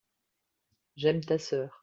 [0.95, 1.79] j'aime ta sœur.